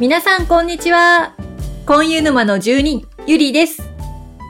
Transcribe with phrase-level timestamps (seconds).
[0.00, 1.34] 皆さんこんにちは。
[1.86, 3.80] 婚湯沼の住人、ゆりです。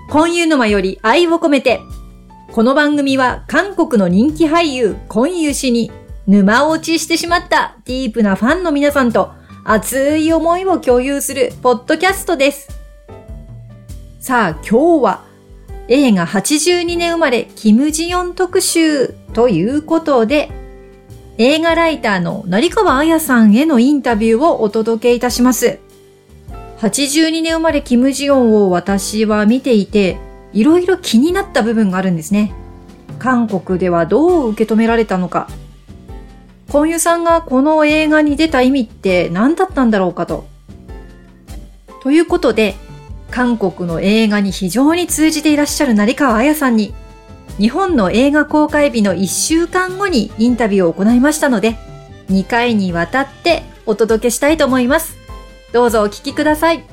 [0.08, 1.82] 婚湯沼より愛を込めて。
[2.50, 5.92] この番組は韓国の人気俳優、婚湯氏に
[6.26, 9.32] 沼落ちしてしまったディープなファンの皆さんと
[9.64, 12.80] 熱い思いを共有するポッドキャストです。
[14.20, 15.24] さあ今日は
[15.88, 20.63] 映画82年生まれキム・ジヨン特集ということで
[21.36, 25.80] 映画ライターの成川彩さんへのインタビューをお届けいたします。
[26.78, 30.16] 82年生まれキム・ジヨンを私は見ていて、
[30.52, 32.54] いろいろ気になった部分があるんですね。
[33.18, 35.48] 韓国ではどう受け止められたのか。
[36.70, 40.46] コンユさんがこの映画に出た意味って何だったんだろうかと。
[42.00, 42.76] ということで、
[43.32, 46.94] 韓国の映画に非常に通じていらっしゃる成川彩さんに
[47.58, 51.76] 日本の映画公開日の1週間後にインタビューを行いましたので、
[52.28, 55.16] 2回にわたってお届けしたいと思います。
[55.72, 56.84] どうぞお聞きください。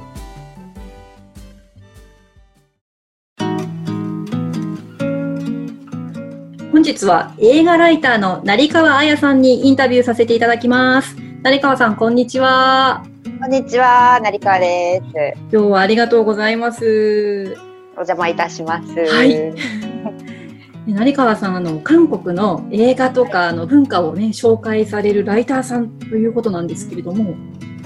[6.71, 11.15] 本日は映画ライターの成川彩さんにインタビューさせていただきます。
[11.41, 13.03] 成川さん、こんにちは。
[13.39, 15.41] こんにちは、成川です。
[15.51, 17.57] 今日はありがとうございます。
[17.93, 18.93] お邪魔いたします。
[18.93, 20.30] はい
[20.93, 27.35] 成川さんあの韓国の映画とかの文化をね紹介されるライターさんということなんですけれども、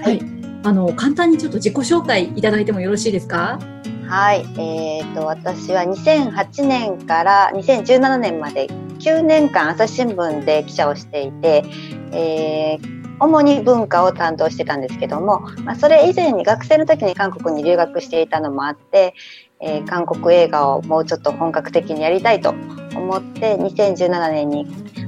[0.02, 0.22] はい
[0.64, 3.60] あの簡単にちょっと自己紹介いただいてもよろしいですか？
[4.08, 8.68] はい、えっ、と私は2008年から2017年まで
[8.98, 11.64] 9年間朝日新聞で記者をしていて、
[12.12, 19.14] えー主に文化を担当してたんですけども、まあ、それ以前に学生の時に韓国に留学していたのもあって、
[19.62, 22.52] えー韓国映画をもうちょっと本格的にやりたいと
[22.96, 24.68] 思って2017年に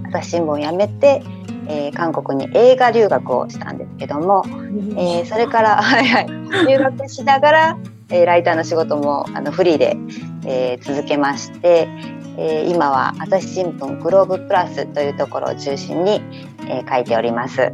[0.09, 1.21] 朝日新聞を辞めて、
[1.67, 6.27] えー韓国に映画留学をしたんですけども、えーそれから、 はいはい、
[6.67, 7.77] 留学しながら、
[8.09, 9.97] えーライターの仕事もあのフリーで、
[10.45, 11.87] えー続けまして、
[12.37, 16.21] えー今は朝日新聞グローブプラスというところを中心に、
[16.67, 17.71] えー書いております。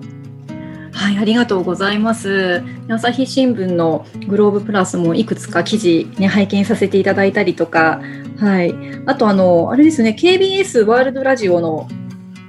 [0.94, 2.64] はい、ありがとうございます。
[2.88, 8.02] 朝日新聞のグローブプラスもいくつか記事ね拝見させていただいたりとか、
[8.40, 8.74] はい、
[9.06, 11.88] あとあのあれですね KBS ワールドラジオの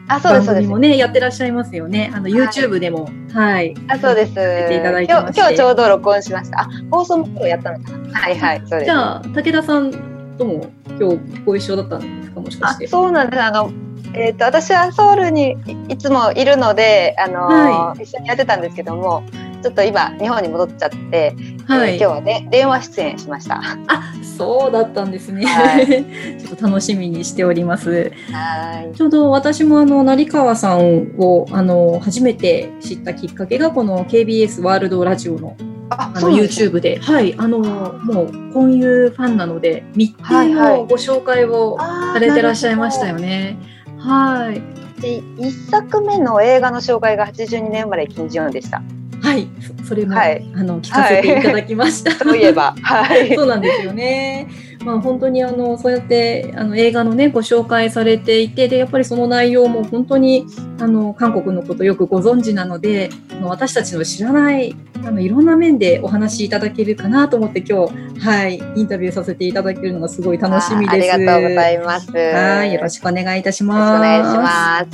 [0.06, 0.78] あ、そうですそうです番組も。
[0.78, 2.12] ねやってらっしゃいますよね。
[2.14, 4.34] あの YouTube でもはいあ、そうです。
[4.34, 6.60] ていただいて今日今日ちょうど録音しました。
[6.60, 8.20] あ、放送も今日やったのかな。
[8.20, 8.84] はいはい、そうです。
[8.84, 9.90] じゃあ武田さん
[10.38, 10.66] とも
[11.00, 12.40] 今日ご一緒だったんですか？
[12.40, 12.86] もしかあして。
[12.86, 13.42] そうなんです。
[13.42, 13.72] あの、
[14.16, 15.56] えっ、と、私はソウルに
[15.88, 19.24] いいつもいるので、あのーは一緒にやってたんですけども、
[19.62, 21.34] ちょっと今日本に戻っちゃって、
[21.66, 21.94] はい。
[21.94, 23.60] えー今日はね電話出演しました。
[23.88, 25.46] あ、そうだったんですね。
[25.46, 25.78] は
[26.38, 28.12] ちょっと楽しみにしております。
[28.30, 28.96] はい。
[28.96, 35.56] ちょうど私もあの成川さんをあの初めて知ったきっかけがこの KBS ワールドラジオの
[35.90, 43.58] ああの YouTube で、はい、あのもう婚友ファンなので密はいはい定のご紹介をさされてらっしゃいましたよね。
[43.60, 43.73] はい、
[44.04, 48.82] はいで一作目の映画の紹介が82年生まれ金ジヨンでした。
[49.24, 49.48] はい、
[49.80, 52.12] そそれも、はいあの聞かせていただきました。
[52.12, 53.32] そういえば、はい。
[53.34, 54.48] そうなんですよね。
[54.84, 60.46] まあ本当にあのそうやってあの映画のねご紹介されていてでやっぱりその内容も本当に
[60.78, 64.76] あの韓国のことよくご存知なのであの私たちの知らない
[65.06, 70.90] あのいろんな面でお話しいただけるかなと思って今日はいインタビューさせていただけるのがすごい楽しみです。
[70.90, 72.10] あありがとうございます。
[72.12, 74.00] はいよろししくお願いいたします。
[74.00, 74.86] 願いしま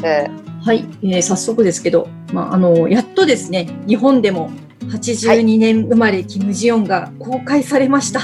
[0.46, 0.49] す。
[0.64, 4.50] はい、えー早速ですけど、まあ、あのやっとですね日本でも
[4.88, 8.20] 82年生まれ、キム・ジヨンが公開されました。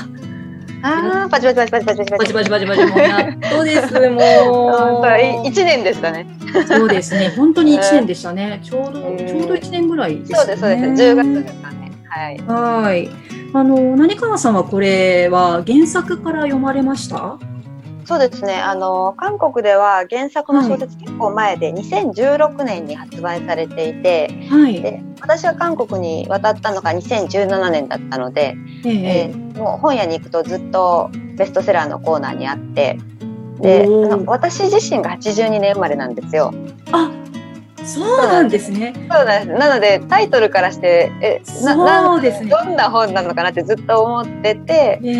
[0.83, 2.51] ああ、パチパチパチパチパチパチバチ。
[2.51, 5.49] バチバチもうやっとですもう。
[5.49, 6.27] 一年でしたね。
[6.67, 7.33] そうですね。
[7.37, 8.61] 本当に1年でしたね。
[8.63, 10.37] ちょうどうんちょうど1年ぐらいですね。
[10.39, 11.03] そうですそうです。
[11.03, 11.93] 10月ですかね。
[12.09, 12.39] はい。
[12.47, 13.09] はい。
[13.53, 17.39] あの成川さんはこれは原作から読まれました？
[18.07, 18.55] そうですね。
[18.55, 24.81] あの韓国では原作の小説結構前で2016年に発売されていて、はい。
[24.81, 32.99] で私は韓国に渡ったのが2017年だったので、えええーもう本屋に行くとずっとベストセラーのコーナーにあって、
[33.61, 36.53] で、あの私自身が82年生まれなんですよ。
[37.87, 38.93] あ、そうなんですね。
[38.95, 39.59] そうなんです。
[39.59, 45.01] なのでタイトルからしてえなそうですどんな本なのかなってずっと思ってて。
[45.03, 45.11] え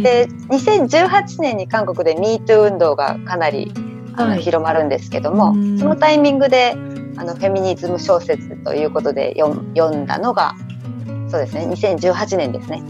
[0.00, 3.72] えで2018年に韓国で MeToo 運動がかなり
[4.16, 6.72] あの、はい広まるんですけどもうんそのタイミングで
[7.16, 10.54] あのフェミニズム小説ということで読ん読んだのが
[11.28, 12.82] そうですね2018年ですね。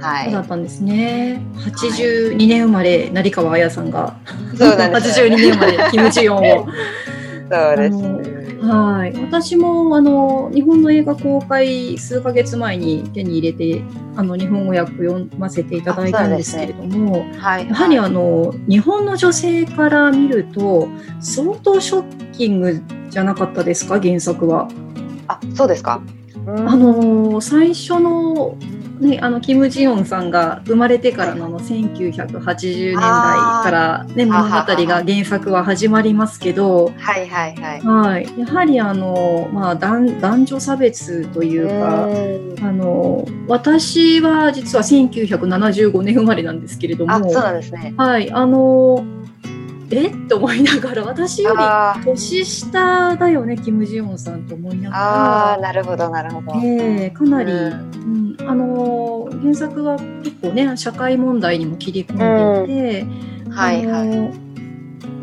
[0.00, 1.40] はいだ、ったんですね。
[1.56, 4.16] 82年生まれ成川彩さんが
[4.56, 6.66] そうなんです82年生まれキム・ジヨンを。
[7.50, 7.96] そうです。
[7.96, 8.35] あの
[8.66, 9.12] はい。
[9.22, 13.82] 私も、あの、日本の映画公開数ヶ月前に手に入れて、
[14.16, 17.68] あの、日本語訳読ませていただいたんですけれども、はい。
[17.68, 20.88] やはりあの、日本の女性から見ると、
[21.20, 24.68] 相当ショッキングじゃなかったですか、原作は。
[25.28, 26.00] あ、そうですか。
[26.46, 28.56] うんあの、最初の、
[29.00, 34.50] ね、あの、キム・ジヨンさんが生まれてからのあの、1980年代からね、ー物語
[34.86, 37.80] が原作は始まりますけど、はいはいはい。
[37.80, 38.38] はい。
[38.38, 47.92] やはりあの、まあ、男男女差別というか、うんあの、私は実は1975年生まれなんですけれども、あ、そうなんですね。
[47.96, 49.04] はい、あの、
[49.90, 50.08] え？
[50.08, 52.04] って思いながら、私よりあー。
[52.04, 56.52] 年下だよね、キム・ジヨンさんと思いなあー、がなるほどなるほど。
[56.52, 58.36] ら、ええかなり、ううん。
[58.48, 63.06] あの、原作は結構ね、社会問題にも切り込んでいて、
[63.50, 64.08] はいはい。
[64.08, 64.32] あの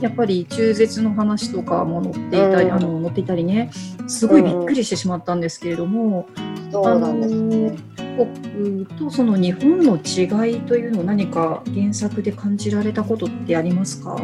[0.02, 2.74] やっぱり中絶の話とかも載っていたり、うん。
[2.74, 3.72] あの載っていたりね
[4.08, 6.28] すごいびっくりしてしまったんですけれども、
[6.72, 7.78] そうなんですね。
[8.18, 14.18] 僕とその日本の違いというのを何か原作で感じられたことってありますか？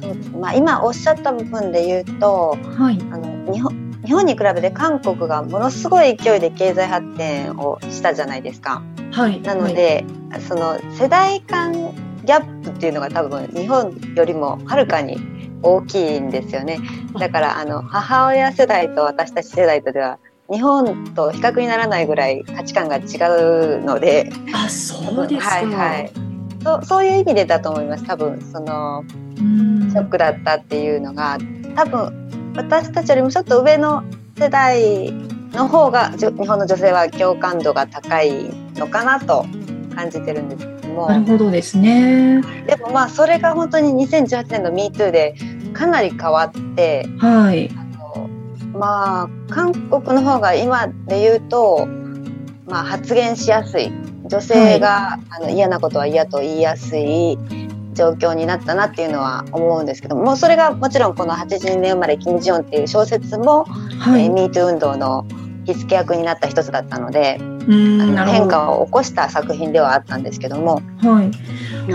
[0.00, 2.98] そうですまあ今おっしゃった部分で言うと、はい。
[3.10, 8.82] あの日本日本に比べて韓国がものすごい勢いで経済発展をしたじゃないですか。
[9.12, 9.40] はい。
[9.42, 10.06] なので、
[10.48, 15.18] その世代間ギャップっていうのが多分日本よりもはるかに
[15.62, 16.78] 大きいんですよね。
[17.18, 20.18] だからあの母親世代と私たち世代とでは
[20.50, 23.00] 日本と比較にならないぐらい価値観が違
[23.78, 26.12] うので、あそうですか、はいはい。
[26.62, 28.04] そうそういう意味でだと思います。
[28.04, 29.04] 多分その
[29.38, 29.90] うん。
[29.90, 31.38] ショックだったっていうのが
[31.74, 34.04] 多分私たちよりもちょっと上の
[34.36, 35.12] 世代
[35.52, 39.46] の方が日本の女性は共感度が高いのかなと
[39.94, 41.08] 感じてるんですけども。
[41.08, 42.42] なるほどですね。
[42.66, 45.34] でもまあそれが本当に2018年の MeToo で
[45.72, 47.70] かなり変わってはい。
[47.70, 48.28] あの
[48.72, 51.86] まあ韓国の方が今で言うと、
[52.66, 53.92] まあ、発言しやすい。
[54.26, 57.36] 女性が、あの嫌なことは嫌と言いやすい
[57.94, 65.26] 状況になったなっていうのは思うんですけどもうそれがもちろんこの82年生まれキム・ジヨンっていう小説も、はい、えー MeToo 運動の
[65.66, 71.24] 火付け役になった一つだったので、変化を起こした作品ではあったんですけども、はい。
[71.24, 71.30] はい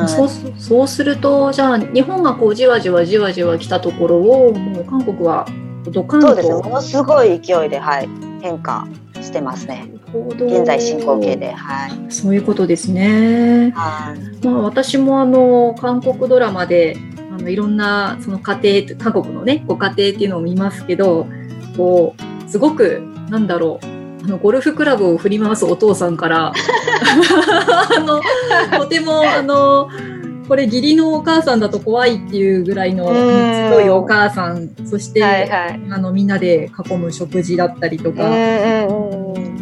[0.08, 5.46] そうすそうするとじゃあ日本がこうじわじわじわじわ来たところをもう韓国は
[5.92, 6.54] ドカンとそうですね。
[6.56, 8.10] ものすごい勢いで、はい、
[8.42, 8.88] 変化
[9.22, 9.88] してますね。
[10.14, 11.52] 現現在進行形で。
[11.52, 12.12] はい。
[12.12, 13.72] そういうことですね。
[13.76, 14.46] はい。
[14.46, 16.98] まあ私もあの韓国ドラマで
[17.32, 21.28] あのいろんなその家庭韓国のねご家庭っていうのを見ますけど、
[21.76, 23.86] こうすごくなんだろう
[24.26, 28.22] あのゴルフクラブを振り回すお父さんから あの
[28.80, 29.90] とてもあの
[30.48, 33.14] これ義理のお母さんだと怖いっていうぐらいのうん。
[33.72, 35.82] 強いお母さん、そして、はいはい。
[35.90, 38.30] あのみんなで囲む食事だったりとか。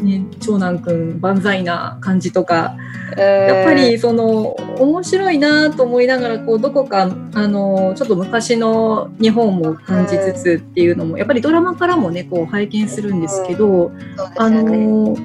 [0.03, 2.75] ね、長男くん万歳な感じとか、
[3.17, 13.91] やっぱりその面白いなと思いながらこうどこかあのちょっと昔の日本も感じつつっていうのもやっぱりドラマからもねこう拝見するんですけど、
[14.37, 14.49] あ。
[14.49, 15.15] の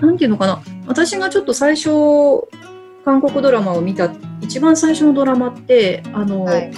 [0.00, 0.62] なんていうのかな。
[0.86, 1.90] 私がちょっと最初
[3.04, 4.10] 韓国ドラマを見た
[4.42, 6.72] 一番最初のドラマってあの、はい。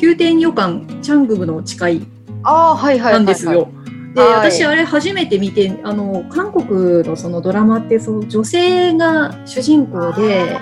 [0.00, 2.06] 宮廷予感チャングムの誓い
[2.42, 3.12] ああはいはいはいはい。
[3.14, 3.68] なんですよ。
[4.14, 4.50] で、はい。
[4.50, 10.58] 私あれ初めて見てあの韓国のそのドラマってそう女性が主人公で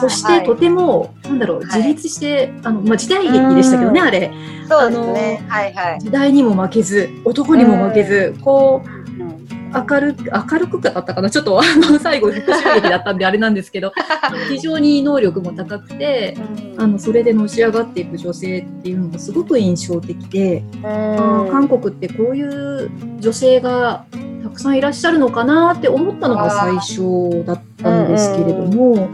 [0.00, 0.60] そしてとはい。
[0.60, 1.82] ても、なんだろうはい。
[1.82, 4.32] 自立して、あのまあ、時代劇でしたけどねうんあれ。
[4.68, 5.46] そうですね。
[5.48, 6.00] はいはい。
[6.00, 11.30] 時代にも負けず男にも負けず、こううん明るく明るくだったかな？
[11.30, 13.92] ちょっと あの最後復讐劇だったんであれなんですけど
[14.48, 16.36] 非常に能力も高くて
[16.76, 20.62] あのそれでのし上がっていく女性っていうのもすごく印象的で。
[20.82, 24.04] あー韓国ってこういう女性が
[24.42, 29.08] たくさんいらっしゃるのかなって思ったのが最初だったんですけれども、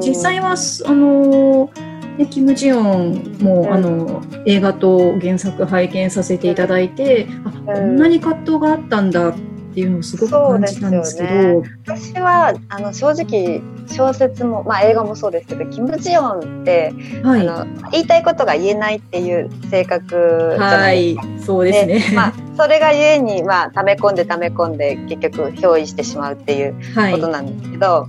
[0.00, 1.70] 実際はすあの
[2.16, 3.72] ねキム・ジヨンも、うん。
[3.72, 9.34] あの映画と原作拝見させていただいて、あこんなに葛藤があったんだっ
[9.72, 21.44] ていうのをすごく感じたんですけど私はあの正直小説もまあ映画もそうですけどキム・ジヨンって、はい、あの言いたいことが言えないっていう性格じゃなはいいですか。
[21.44, 22.16] そうですね。
[22.16, 28.06] まあそれがゆえにまあ溜め込んで溜め込んで結局憑依してしまうっていうはいことなんですけど、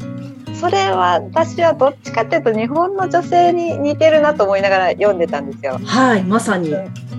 [0.59, 5.79] それは私はどっちかっていうと日本の女性に似てるなと思いながら読んでたんですよ。
[5.83, 6.75] はい、まさに。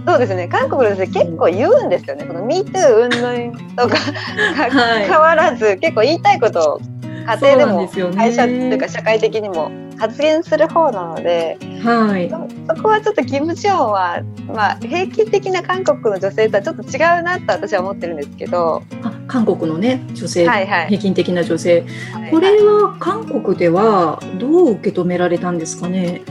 [0.07, 2.25] そうですね韓国の女性結構言うんですよね。
[2.25, 6.81] この MeToo 云々とかはい変わらず結構言いたいことを
[7.25, 12.29] 家庭でも会社というか社会的にも発言する方なのではい。
[12.29, 21.85] そこはちょっとキム・ジヨンは、まあ、平均的な韓国の女性とはちょっと違うなと私は思ってるんですけど、あ、韓国のね、女性、はいはい平均的な女性。
[22.31, 26.23] これは韓国ではどう受け止められたんですかね？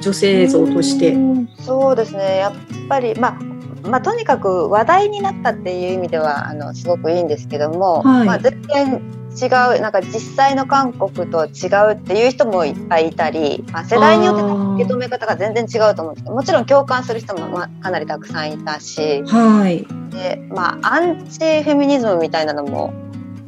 [0.00, 1.18] 女性像としてう。
[1.18, 2.52] んそうですねやっ
[2.88, 3.50] ぱりまあ
[3.88, 19.86] まあ、とにかく話題になったっていう意味ではあのすごくいいんですけども、はいまあ、全然違うなんか実際の韓国と違うっていう人もいっぱいいたり、まあ、世代によっての受け止め方が全然違うと思うんですけどもちろん共感する人も、まあ、かなりたくさんいたしはい。
[20.10, 22.92] で、まあ、アンチフェミニズムみたいなのも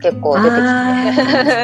[0.02, 0.56] 結構出て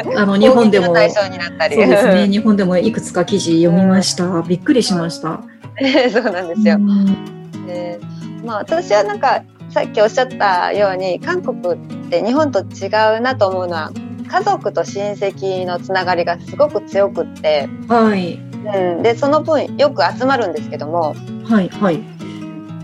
[0.07, 2.27] きてあの日本でも対象になったりそうですね。
[2.27, 4.41] 日本でもいくつか記事読みました。
[4.41, 5.41] びっくりしました。
[6.11, 6.75] そうなんですよ。
[6.75, 7.99] うんで
[8.43, 11.77] まあ、私はなんかさっきおっしゃったように韓国っ
[12.09, 13.91] て日本と違うなと思うのは
[14.27, 18.35] 家族と親戚のつながりがすごく強くって、はい。
[18.35, 21.15] うん、でその分よく集まるんですけども
[21.45, 21.69] はい。
[21.69, 22.18] はい。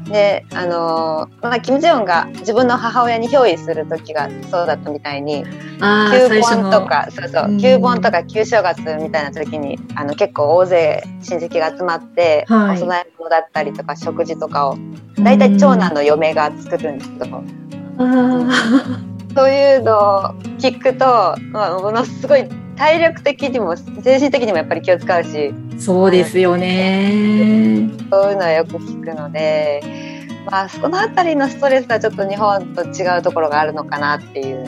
[0.05, 6.41] であのーまあ、キム・ジヨンが自分の母親に憑依する時がそうだったみたいに旧。
[6.41, 7.57] 盆とかそうそううん。
[7.59, 12.77] 旧盆とか旧正月みたいな時にあの結構大勢親戚が集まって、はい。
[12.77, 14.77] お供え物だったりとか食事とかを
[15.17, 17.43] 大体長男の嫁が作るんですけど。
[17.97, 20.21] あそういうのを
[20.59, 21.05] 聞くと、
[21.51, 22.45] まあ、ものすごい
[22.75, 27.89] 体力的にも精神的にもやっぱり気を使うしあ、そうですよね。
[28.11, 29.81] そういうのはよく聞くので、
[30.49, 34.67] まあ、そのあたりのストレスはちょっと日本と違うところがあるのかなっていう。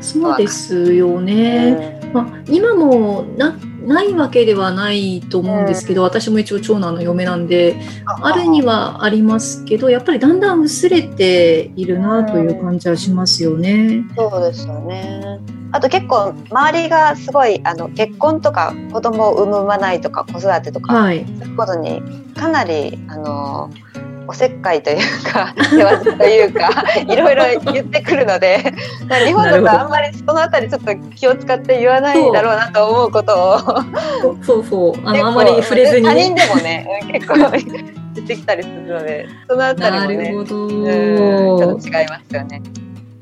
[0.00, 2.00] そうですよね。
[2.12, 14.04] まあ、今もなないわけではないと思うんですけど、私も一応長男の嫁なんであるにはありますけどやっぱりだんだん薄れているなという感じはしますよね。
[14.16, 15.40] そうですよね。
[15.70, 22.02] あと結構周りがすごいあの結婚とか子供を産む産まないとか子育てとか、はい、そういうことに
[22.34, 23.70] かなりあの
[24.28, 26.68] おせっかいというか世話というか
[27.00, 28.58] いろいろ言ってくるので
[29.24, 33.58] 日本だとあんまりそのあたりちょっと気を使って言わないだろうなと思うことを。
[34.42, 37.36] そうそうあのあまり触れずに、他人でもね結構
[38.14, 42.62] 出てきたりするのでそのあたりなもねちょっと違いますよね。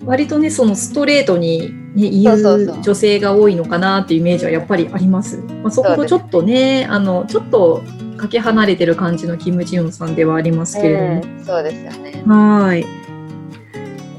[0.04, 5.38] 割とねそのストレートに、ね、言う女性が多いのかなっていうイメージはやっぱりあります。
[5.62, 7.82] まあ、そことちょっとねあのちょっと
[8.16, 11.22] かけ離れてる感じのキム・ジヨンさんではありますけれども。
[11.22, 12.22] うんそうですよね。
[12.26, 12.84] はい。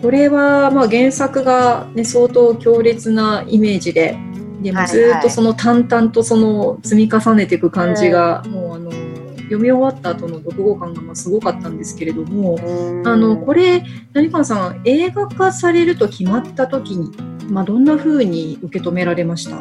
[0.01, 4.17] これはまあ原作が、ね、相当強烈なイメージで、
[4.61, 12.59] でもはいずっとその淡々とその積み重ねていく感じが、もうあの読み終わった後の読後感がまあすごかったんですけれども、
[13.05, 17.11] あのこれ成川さん映画化されると決まった時に、
[17.49, 19.57] まあ、どんな風に受け止められました？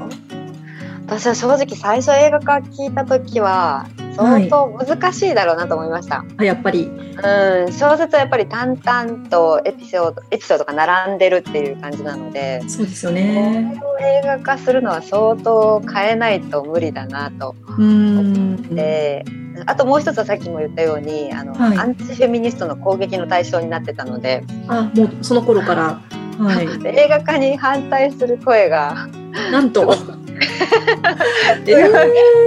[1.06, 3.86] 私は正直最初映画化聞いた時は
[4.16, 6.24] 相当難しいだろうなと思いました。
[6.36, 6.84] あやっぱり。
[6.84, 13.80] うん、小説はやっぱり淡々とエピソードエピソードが並んでるっていう感じなので、そうですよね。
[14.00, 19.24] 映画化するのは相当変えないと無理だなと思って、
[19.66, 21.78] あともう一つはさっきも言ったようにあの、はい。
[21.78, 26.00] アンチフェミニストの攻撃の対象になってたので、あもうその頃から、
[26.38, 29.08] はい、 映画化に反対する声が。
[29.52, 29.94] なんと。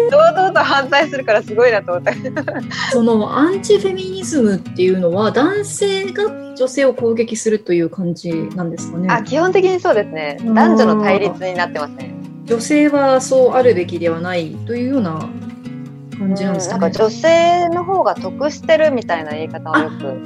[0.09, 2.13] 堂々と反対するからすごいなと思った。
[2.91, 9.07] そのアンチフェミニズムっていうのは男性が女性を攻撃するという感じなんですかね？
[9.09, 12.13] あ基本的にそうですねうん男女の対立になってますね。
[12.45, 15.29] 女性はそうあるべきではないというような
[16.17, 16.77] 感じなんですかね？
[16.77, 20.17] うんなんか女性の方が得してるみたいな言い方をよく。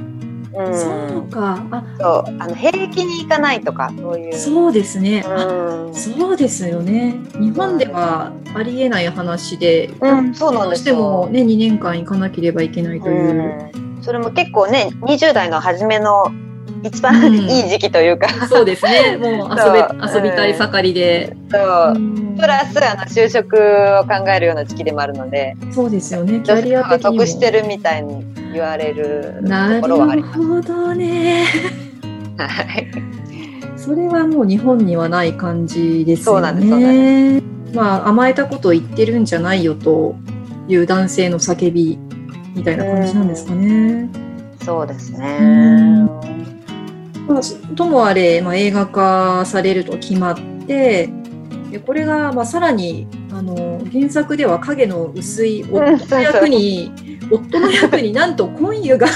[0.55, 1.65] うんそうか。
[1.71, 4.37] あ、そうあの平気に行かないとかそういう。
[4.37, 5.23] そうですね。
[5.25, 7.15] あうんそうですよね。
[7.39, 13.75] 日本ではありえない話で、うん、そうなんどうしですよてもね2年間行かなければいけないという。
[13.75, 16.25] うんそれも結構ね20代の初めの
[16.83, 19.17] 一番、うんいい時期というかそうですね。
[19.17, 21.35] もう遊びたい盛りで。
[21.51, 26.41] そううんプラスあの就職を考えるような時期でもあるのでそうですよね。
[26.43, 27.17] キャリア的にも。
[27.17, 30.41] 得してるみたいに言われるなるところはあります。
[30.41, 31.45] ほどね。
[32.37, 32.47] は
[32.79, 32.87] い
[33.77, 37.41] それはもう日本にはない感じですよそうなんですそうなんね。
[37.73, 40.15] まあ甘えたことを言ってるんじゃないよと
[40.67, 41.99] いう男性の叫び
[42.55, 44.09] みたいな感じなんですかね。
[44.63, 46.07] そうですね。
[47.27, 47.41] まあ、
[47.75, 50.35] ともあれ、まあ、映画化されると決まっ
[50.67, 51.09] て
[51.71, 56.91] でこれがまあさらにあの原作では影の薄い夫の役に、
[57.31, 59.07] 夫の役に なんとコンユが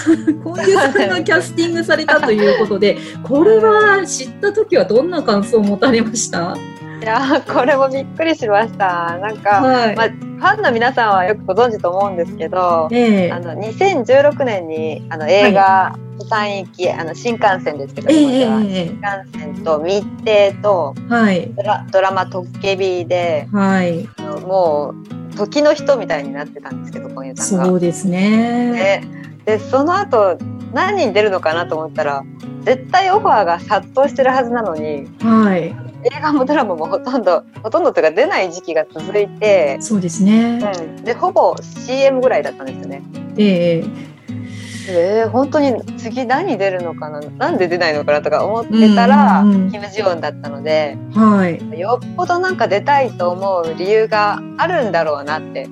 [0.43, 6.57] コンユさんがキャスティングされたということでこれは知った時はどんな感想を持たれました？
[6.57, 9.95] いやこれもびっくりしましたなんか、はい。
[9.95, 15.97] まあ、ファンの皆さんはよくご存知と思うんですけど、ええあの2016年にあの映画
[16.29, 21.51] 「釜山行き」あの新幹線ですけど、ええ今ではえええ新幹線と密偵とえはい。
[21.55, 24.07] ドラドラマ「トッケビ」ではい。
[24.45, 24.93] も
[25.33, 27.65] う時の人みたいになってたんですけど今夜さんが。
[27.65, 29.01] そうですね。
[29.45, 30.37] ででその後
[30.73, 32.23] 何人出るのかなと思ったら
[32.63, 35.87] 絶対オファーが殺到してるはずなのにはい。
[36.13, 40.59] 映画もドラマもほとんどほとんどというか出ない時期が続いて、そうですね。
[40.77, 43.01] うん、でほぼ CM ぐらいだったんですよね。
[43.37, 43.83] ええ
[44.89, 51.79] えー、本当に次何出るのかななんで出ないのかなとか思ってたら、うんうんうんキム・ジヨンだったのではい。
[51.79, 55.67] よっぽどなんか出たいと思う理由があるんだろうなって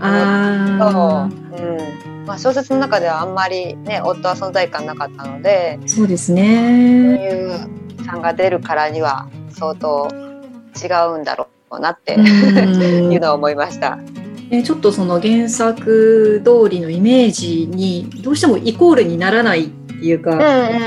[0.00, 6.42] あうんまあ、小説の中ではあんまりね夫は存在感なかったのであ、そうですそうね。
[7.22, 9.28] いうさんが出るからには
[9.64, 10.08] 相当
[10.74, 12.26] 違うんだろうなって、うん
[13.12, 13.98] いうのは思いました。
[14.50, 20.32] ねちょっとその原作通りのイメージにどうしてもイコールにならないっていうか、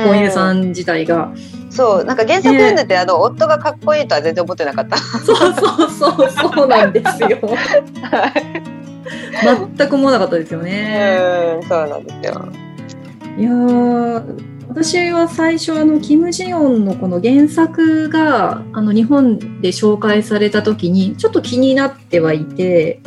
[0.05, 1.31] 本屋さん自体が。
[1.69, 4.97] そうなんか原作読んでて、あの夫がかっこいいとは全然思ってなかった。
[4.97, 7.29] そうそうそう、そうなんですよ。
[9.77, 11.17] 全く思わなかったですよね。
[11.61, 12.45] うんそうなんですよ。
[13.37, 23.01] いやー私は最初あのキム・ジヨンのこの原作があの日本で紹介された時にちょっと気になってはいて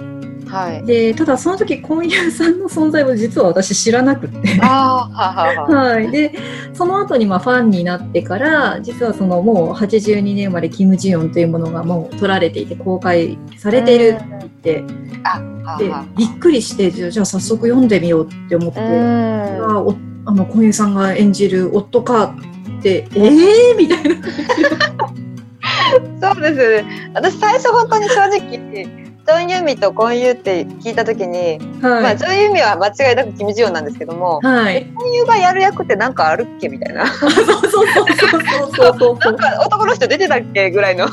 [0.51, 0.85] はい。
[0.85, 4.59] でただその時婚友さんの存在を実は私知らなくって。
[4.61, 5.85] ああははは。
[5.93, 6.35] はい、で
[6.73, 14.85] その後にまあファンになってから実はそのもう82年までキム・ジヨンというものがもう撮られていて公開されているって
[15.23, 16.05] あはでは。
[16.17, 20.10] びっくりしてじゃあじゃあ早速読んでみようって思って、うん。
[20.27, 22.35] あの小遊さんが演じる夫か
[22.79, 24.17] ってえー、みたいな
[26.21, 26.85] そうです。
[27.15, 29.01] 私最初本当に正直。
[29.27, 37.07] ジョン・ユミとコンユって聞いた時に、まはい、あジョン・ユミは間違いなくキム・ジヨンなんですけども、はい、コンユがやる役ってなんかあるっけみたいな。
[37.15, 38.43] そうそうそうそう
[38.75, 41.09] そうそうなんか男の人出てたっけぐらいの。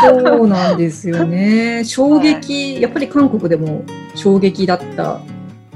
[0.00, 3.82] そうなんですよね衝撃、 やっぱり韓国でも
[4.14, 5.20] 衝撃だった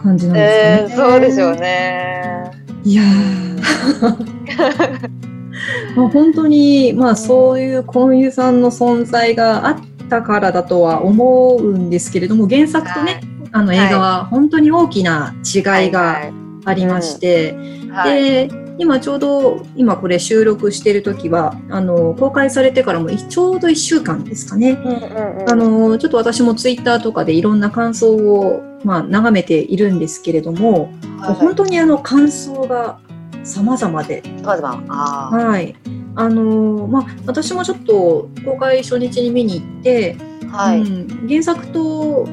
[0.02, 2.41] 感じなんえー、ですかね、そうでしょうね。
[2.84, 3.62] いやー。
[5.96, 9.76] まあ本当に、まあ、そういう婚友さんの存在があっ
[10.08, 13.20] たからだとは思うんですけれども原作とね、
[13.52, 16.30] あの映画は本当に大きな違いが
[16.64, 17.56] ありまして、
[17.90, 18.48] はい。
[18.48, 24.78] で今ちょうど今これ収録してる時はあの公開されてからもいちょうど1週間ですかね。
[25.48, 32.98] あのちょっと私もツイッターとかでいろんな感想を、まあ、眺めているんですけれども、はい本当にあの感想が
[33.44, 35.74] 様々で、はい。
[36.14, 40.16] あのーまあ、私もちょっと公開初日に見に行って、
[40.50, 40.80] はい。
[40.80, 42.26] うん、原作と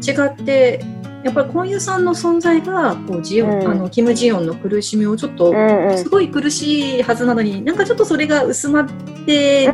[0.00, 0.80] 違って、
[1.24, 3.70] やっぱり婚友さんの存在がこうジヨン、うん。
[3.70, 5.98] あのキム・ジヨンの苦しみをちょっと、うんうん。
[5.98, 8.88] すごい苦しいはずなのに、なんかちょっとそれが薄まっ
[9.26, 9.72] て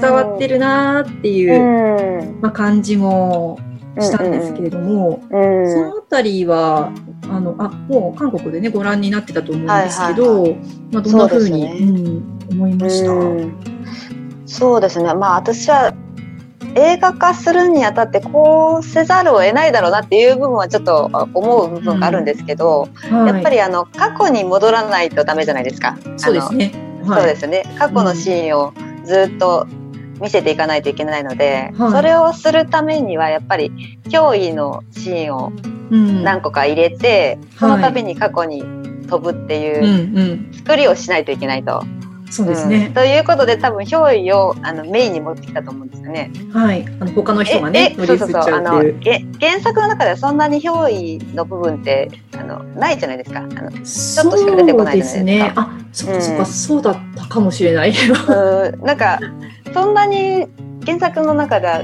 [0.00, 2.40] 伝わってるなーっていう、うん。
[2.40, 3.58] まあ、感じも
[3.98, 6.92] したんですけれども、うんそのあたりは、
[7.28, 10.54] あの、あ、もう韓国でね、ご覧になってたと思うんですけど、はい
[10.92, 11.96] まあ、どんな風に、そうですね
[12.50, 13.10] うん、思いました？
[13.10, 13.54] うん
[14.46, 15.14] そうですね。
[15.14, 15.94] まあ私は
[16.74, 25.96] 映画化するにあたってこうせざるを得ないだろうなっていう部分はちょっと思う部分があるんですけど、はいやっぱりあの過去に戻らないとダメじゃないですか。
[26.16, 26.72] そうですね。
[27.04, 27.64] あのそうですね。
[27.78, 28.72] 過去のシーンを
[29.04, 29.68] ずっと
[30.20, 33.72] 見せていかないといけないので、はいそれをするためにはやっぱり
[34.04, 35.52] 脅威のシーンを
[35.90, 36.22] うん。
[36.22, 38.62] 何個か入れて、そはいの度に過去に
[39.08, 40.52] 飛ぶってうんいううん。
[40.54, 41.82] 作りをしないといけないと。
[42.30, 42.90] そうですうんね。
[42.94, 46.30] ということで多分憑依をあのメインに持ってきたと思うんですよね。
[46.52, 46.86] はい。
[47.00, 48.70] あの、他の人がね、そうそうそうあの
[49.40, 53.40] 原作の中ではそんなに憑依の部分ってあのないじゃないですか。
[53.40, 55.52] あのそょっとしか出てこないじゃないですかうですね。
[55.56, 57.90] あ、そっかそっか、うんそうだったかもしれない。
[57.90, 59.18] うんなんか
[59.74, 60.46] そんなに
[60.86, 61.82] 原作の中では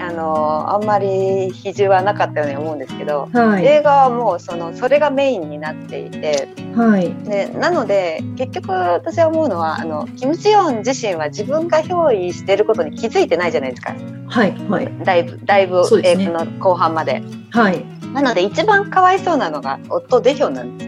[0.00, 3.66] あのあんまり比重はなかったように思うんですけど、はい。
[3.66, 7.12] 映画はもうそのそれがメインになっていてはい。
[7.24, 13.94] でなので結局私は思うのはあのキム・ジヨン自身は自分が憑依していることに気づいてないじゃないですか
[14.28, 14.52] はい。
[14.68, 14.90] はい。
[15.04, 17.22] だいぶだいぶね映画の後半まで。
[17.50, 17.84] はい。
[18.14, 20.84] なので一番かわいそうなのが夫デヒョンなんで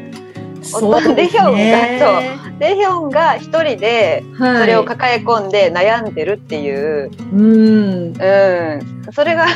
[0.64, 0.70] す。
[0.70, 2.42] そうですデヒョンがね。
[2.58, 4.60] デヒョンが一人ではい。
[4.60, 8.12] それを抱え込んで悩んでるっていう、うん。
[8.12, 9.46] うん、それが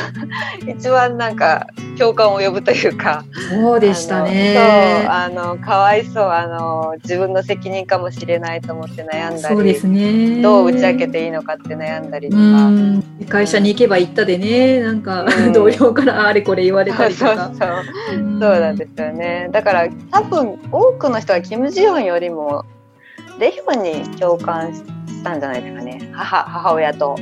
[0.67, 3.23] 一番なんか共感を呼ぶというか。
[3.49, 4.53] そうでしたね。
[5.03, 10.41] そう、あの、かわいそう、あの、自分の責任かもしれないと思って悩んだり、そうですね。
[10.41, 12.45] どう打ち明けていいのかって悩んだりとうか。
[12.69, 13.03] ん。
[13.29, 17.51] 会社に行けば行ったでね、なんか、うん同僚からあれこれ言われたりとそうか。
[17.57, 19.49] そううんそうなんですよね。
[19.51, 22.65] だから多分多くの人はキム・ジヨンよりも
[23.39, 24.83] デヒョンに共感し
[25.23, 26.09] たんじゃないですかね。
[26.13, 27.15] 母母親と。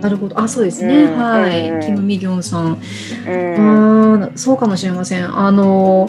[0.00, 0.38] なるほど。
[0.38, 1.04] あ、そうですね。
[1.04, 1.70] うんはい。
[1.70, 2.78] うんキム・ミギョンさん。
[3.26, 4.20] うん。
[4.20, 5.38] ああ、そうかもしれません。
[5.38, 6.08] あの、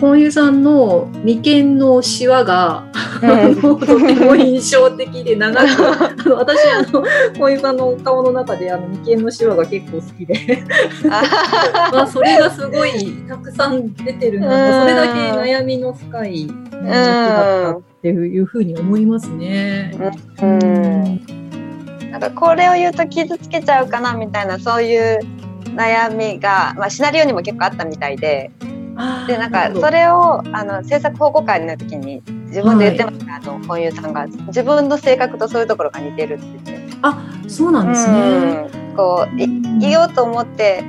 [0.00, 2.84] コンユさんの眉間のシワが、
[3.20, 7.04] あのとても印象的で長く、あの私、あの、
[7.36, 10.62] コンユさんの顔の中で、あの、眉間のシワが結構好きで、
[11.92, 19.92] まあ、それがすごいたくさん出てるのうんが、それだけ悩みの深い時だったっていうふうに思いますね。
[20.40, 21.47] うん
[22.10, 25.20] なんかこれを言うと傷つけちゃうかなみたいなそういう
[25.74, 28.50] 悩みが、まあ、シナリオにも結構あったみたいで。
[29.28, 34.26] でなんかそれをあの制作報告会の時に自分で言ってました、あの本優さんが。
[34.26, 37.48] 自分の性格とそういうところが似てるって言って。
[37.48, 38.20] そうなんですね。
[38.20, 38.96] うん。
[38.96, 39.46] こうい
[39.78, 40.82] 言おうと思って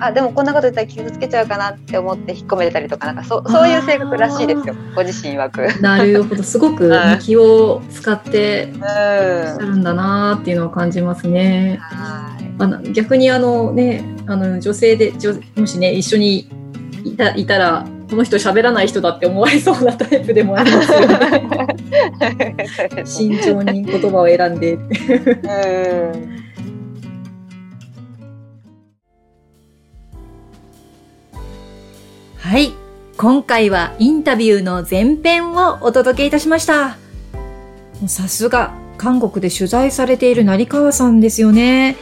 [0.00, 5.80] あでもこんなこと言ったら傷つけちゃうかなって思って引っ込めたりとかなんかそそういう性格らしいですよご自身曰く。
[5.80, 11.78] なるほど、すごくはい気を使ってうんらっしゃるんだなーっていうのを感じますね。
[11.80, 16.48] はいあの逆にあのね、あの女性で女もしね一緒に
[17.04, 22.56] いたいたらこの人喋らない人だって思われそうなタイプでもありますよね。
[23.04, 24.74] 慎重に言葉を選んで。
[24.74, 26.45] うん
[32.46, 32.74] はい。
[33.16, 36.96] 今回はインタビューの前編をお届けいたしました。
[38.06, 41.96] さすが、韓国で取材されている成川さんですよね。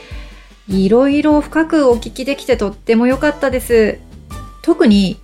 [0.69, 3.99] いろいろ深くお聞きできてとっても良かったです。
[4.61, 5.19] 特に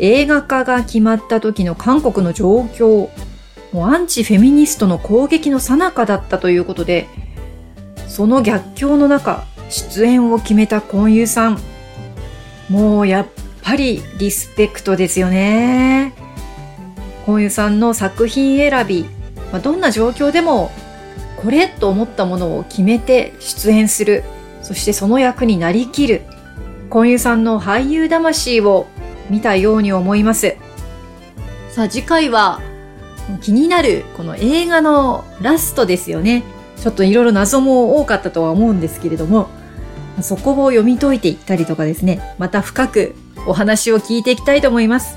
[0.00, 3.08] 映画化が決まった時の韓国の状況、
[3.70, 7.06] もうアンチフェミニストの攻撃の最中だったということで、
[8.08, 11.60] その逆境の中、出演を決めたコンユさん。
[12.68, 13.26] もうやっ
[13.70, 16.12] ぱりリスペクトですよね。
[17.24, 19.04] コンユさんの作品選び、
[19.52, 20.72] まあ、どんな状況でも
[21.36, 24.24] これと思ったものを決めて出演する。
[24.60, 26.22] そしてその役になりきる。
[26.88, 28.88] コンユさんの俳優魂を
[29.30, 30.56] 見たように思います。
[31.68, 32.60] さあ次回は
[33.40, 36.42] 気になるこの映画のラストですよね。
[36.76, 39.48] ちょっといろいろ謎も多かったとは思うんですけれども、
[40.22, 43.14] そこを読み解いていったりとかですね、また深く
[43.46, 45.16] お話を聞いていきたいと思います。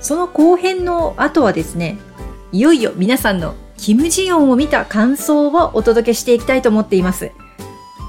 [0.00, 1.98] その後編の後はですね、
[2.50, 7.30] いよいよ皆さんのキム・ジヨンを見た感想をお届けしていきたいと思っています。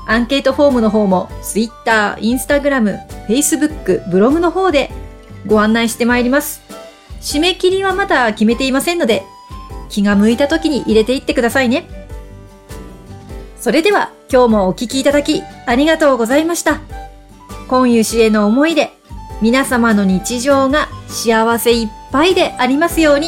[0.05, 4.91] アンケートフォームの方も Twitter、Instagram、Facebook、ブログの方で
[5.45, 6.61] ご案内してまいります。
[7.21, 9.23] 締め切りはまだ決めていませんので、
[9.89, 11.87] 気が向いた時に入れていってくださいね。
[13.59, 16.81] それでは今日もお聞きいただきありがとうございました。
[17.69, 18.91] 今湯氏への思いで
[19.43, 23.27] 皆様の日常が幸せいっぱいでありますように。